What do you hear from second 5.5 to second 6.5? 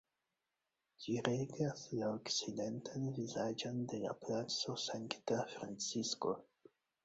Francisko.